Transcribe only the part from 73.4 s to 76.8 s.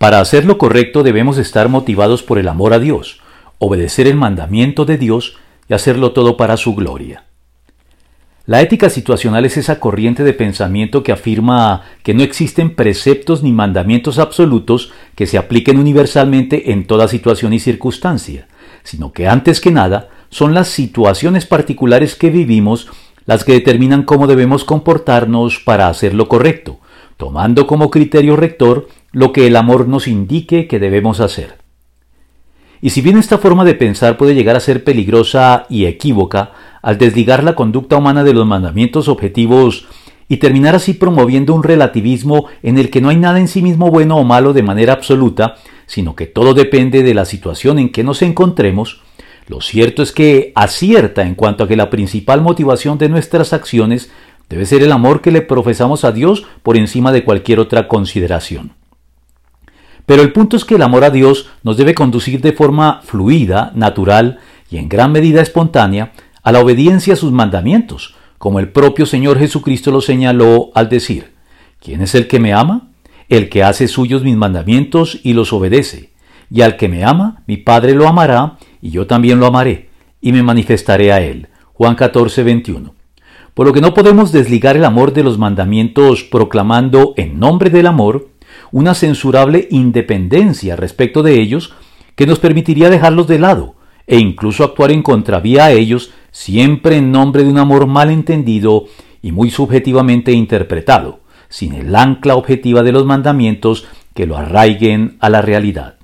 que hace suyos mis mandamientos y los obedece. Y al